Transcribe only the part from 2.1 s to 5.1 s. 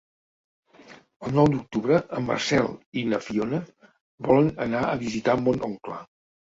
en Marcel i na Fiona volen anar a